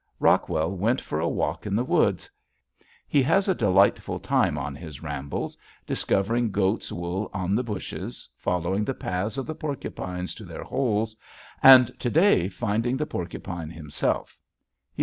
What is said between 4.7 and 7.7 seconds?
his rambles, discovering goats' wool on the